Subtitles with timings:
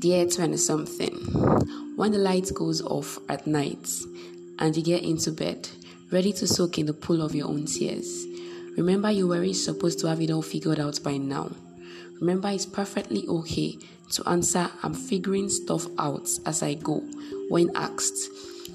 [0.00, 1.12] Dear 20 something,
[1.94, 3.86] when the light goes off at night
[4.58, 5.68] and you get into bed,
[6.10, 8.24] ready to soak in the pool of your own tears,
[8.78, 11.50] remember you weren't supposed to have it all figured out by now.
[12.18, 13.76] Remember it's perfectly okay
[14.12, 17.02] to answer I'm figuring stuff out as I go
[17.50, 18.30] when asked.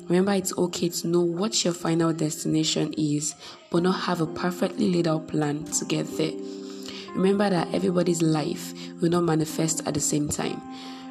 [0.08, 3.34] Remember it's okay to know what your final destination is,
[3.72, 6.34] but not have a perfectly laid out plan to get there.
[7.16, 10.62] Remember that everybody's life will not manifest at the same time.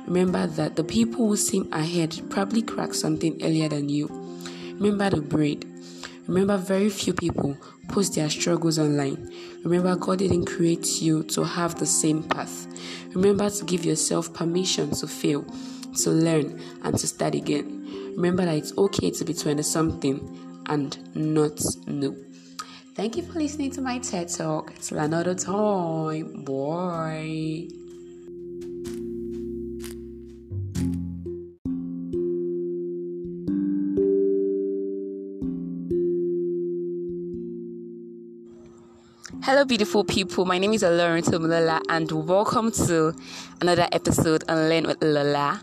[0.06, 4.08] Remember that the people who seem ahead probably cracked something earlier than you.
[4.78, 5.66] Remember the braid.
[6.26, 7.56] Remember, very few people
[7.88, 9.30] post their struggles online.
[9.62, 12.66] Remember, God didn't create you to have the same path.
[13.14, 15.44] Remember to give yourself permission to fail,
[16.02, 18.12] to learn, and to start again.
[18.16, 22.24] Remember that it's okay to be 20 something and not new.
[22.94, 24.72] Thank you for listening to my TED Talk.
[24.80, 26.44] Till another time.
[26.44, 27.83] Bye.
[39.44, 40.46] Hello, beautiful people.
[40.46, 43.14] My name is Lauren Tomulala, and welcome to
[43.60, 45.60] another episode on Learn with Lola.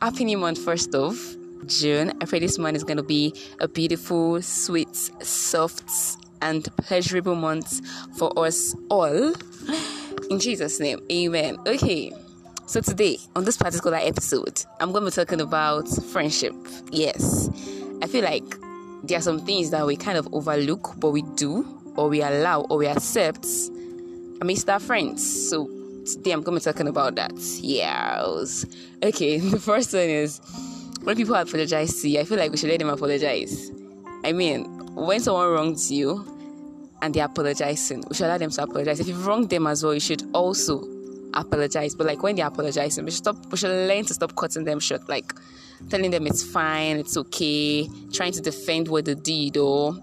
[0.00, 1.18] Happy New Month, first of
[1.66, 2.12] June.
[2.20, 5.90] I pray this month is going to be a beautiful, sweet, soft,
[6.40, 7.84] and pleasurable month
[8.16, 9.32] for us all.
[10.30, 11.56] In Jesus' name, Amen.
[11.66, 12.12] Okay,
[12.66, 16.54] so today on this particular episode, I'm going to be talking about friendship.
[16.92, 17.50] Yes,
[18.00, 18.44] I feel like
[19.02, 22.62] there are some things that we kind of overlook, but we do or we allow
[22.62, 23.46] or we accept
[24.40, 25.48] amidst our friends.
[25.50, 25.66] So
[26.04, 27.32] today I'm going to be talking about that.
[27.60, 28.24] Yeah.
[29.02, 30.40] Okay, the first one is
[31.02, 33.70] when people apologize to you, I feel like we should let them apologize.
[34.24, 36.26] I mean, when someone wrongs you
[37.02, 39.00] and they're apologizing, we should allow them to apologize.
[39.00, 40.84] If you've wronged them as well, you should also
[41.34, 41.94] apologize.
[41.94, 44.80] But like when they're apologizing, we should stop we should learn to stop cutting them
[44.80, 45.32] short, like
[45.88, 49.96] telling them it's fine, it's okay, trying to defend what they did or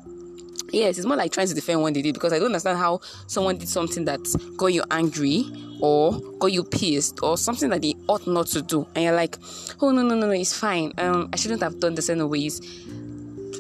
[0.74, 3.02] yes, it's more like trying to defend what they did because I don't understand how
[3.28, 4.20] someone did something that
[4.58, 5.46] got you angry
[5.82, 9.38] or got you pissed or something that they ought not to do, and you're like,
[9.82, 10.94] oh no no no no, it's fine.
[10.98, 12.60] Um, I shouldn't have done this anyways.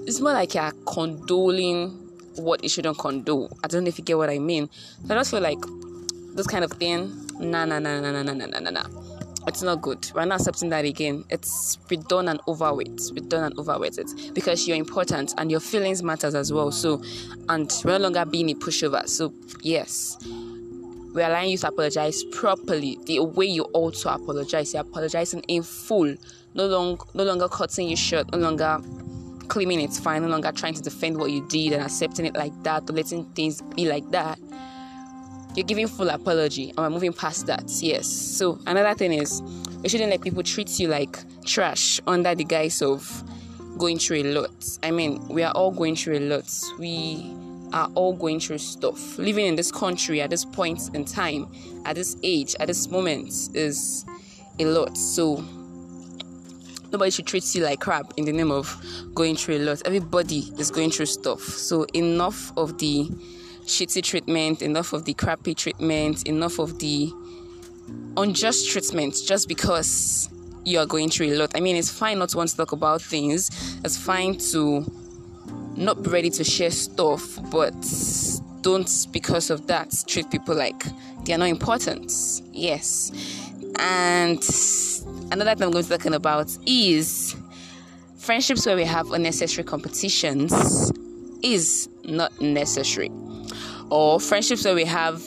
[0.08, 1.96] It's more like you're condoling
[2.38, 3.50] what you shouldn't condone.
[3.64, 4.70] I don't know if you get what I mean.
[5.06, 5.60] So I just feel like
[6.36, 7.12] this kind of thing.
[7.40, 8.84] Nah nah nah nah nah nah nah nah nah
[9.50, 10.10] it's not good.
[10.14, 11.26] We're not accepting that again.
[11.30, 13.14] It's be done and over with.
[13.14, 16.72] Be done and over with it because you're important and your feelings matters as well.
[16.72, 17.02] So,
[17.50, 19.08] and we're no longer being a pushover.
[19.10, 20.18] So, yes,
[21.14, 24.74] we're allowing you to apologize properly, the way you ought to apologize.
[24.74, 26.16] You're apologizing in full.
[26.54, 28.80] No longer, no longer cutting your shirt, No longer
[29.48, 30.22] claiming it's fine.
[30.22, 33.26] No longer trying to defend what you did and accepting it like that or letting
[33.34, 34.40] things be like that
[35.56, 37.64] you're giving full apology and we're moving past that.
[37.82, 38.08] Yes.
[38.08, 39.42] So another thing is
[39.84, 43.24] you shouldn't let people treat you like trash under the guise of
[43.78, 44.78] going through a lot.
[44.84, 46.52] I mean, we are all going through a lot.
[46.78, 47.34] We
[47.74, 49.18] are all going through stuff.
[49.18, 51.48] Living in this country at this point in time,
[51.86, 54.06] at this age, at this moment is
[54.60, 54.98] a lot.
[54.98, 55.44] So
[56.92, 58.76] nobody should treat you like crap in the name of
[59.14, 59.82] going through a lot.
[59.86, 61.42] Everybody is going through stuff.
[61.42, 63.10] So enough of the
[63.70, 67.12] shitty treatment, enough of the crappy treatment, enough of the
[68.18, 70.30] unjust treatment just because
[70.66, 71.52] you are going through a lot.
[71.56, 73.50] I mean, it's fine not to want to talk about things,
[73.86, 74.86] it's fine to
[75.76, 77.74] not be ready to share stuff, but
[78.62, 80.84] don't, because of that, treat people like
[81.26, 82.12] they are not important.
[82.52, 83.12] Yes.
[83.80, 84.44] And
[85.32, 87.36] another thing I'm going to be talking about is
[88.18, 90.92] friendships where we have unnecessary competitions
[91.42, 93.10] is not necessary
[93.90, 95.24] or friendships where we have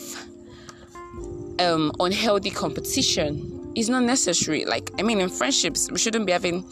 [1.59, 4.65] um, unhealthy competition is not necessary.
[4.65, 6.65] Like, I mean, in friendships, we shouldn't be having,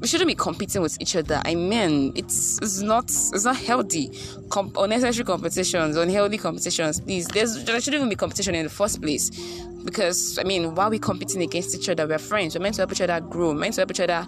[0.00, 1.40] we shouldn't be competing with each other.
[1.44, 4.10] I mean, it's it's not it's not healthy.
[4.50, 7.00] Com- unnecessary competitions, unhealthy competitions.
[7.00, 9.30] Please, there's there shouldn't even be competition in the first place.
[9.84, 12.06] Because I mean, why are we competing against each other?
[12.06, 12.54] We're friends.
[12.54, 13.48] We're meant to help each other grow.
[13.48, 14.26] We're meant to help each other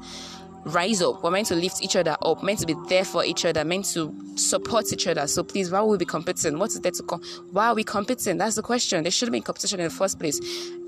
[0.64, 1.22] rise up.
[1.22, 3.86] We're meant to lift each other up, meant to be there for each other, meant
[3.86, 5.26] to support each other.
[5.26, 6.58] So please, why will we be competing?
[6.58, 7.22] What is there to come?
[7.52, 8.38] Why are we competing?
[8.38, 9.02] That's the question.
[9.02, 10.38] There shouldn't be competition in the first place.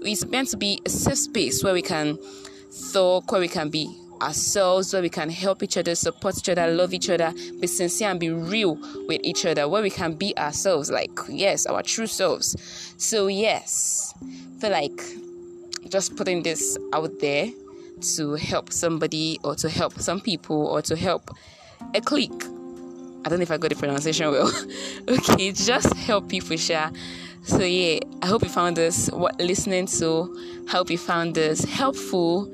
[0.02, 2.18] It's meant to be a safe space where we can
[2.92, 6.68] talk, where we can be ourselves, where we can help each other, support each other,
[6.68, 8.76] love each other, be sincere and be real
[9.08, 12.56] with each other, where we can be ourselves, like yes, our true selves.
[12.98, 14.14] So yes,
[14.60, 15.02] feel like
[15.88, 17.50] just putting this out there
[18.00, 21.30] to help somebody or to help some people or to help
[21.94, 22.44] a clique.
[23.24, 24.52] I don't know if I got the pronunciation well.
[25.08, 26.90] okay, just help people share
[27.44, 30.64] So yeah, I hope you found this what listening to.
[30.68, 32.52] Hope you found this helpful.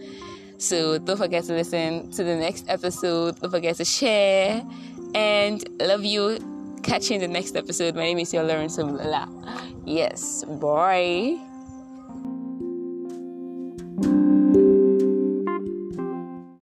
[0.58, 3.40] So don't forget to listen to the next episode.
[3.40, 4.62] Don't forget to share.
[5.14, 6.38] And love you.
[6.82, 7.94] Catch you in the next episode.
[7.94, 8.78] My name is your Lawrence
[9.84, 10.44] Yes.
[10.44, 11.47] Bye.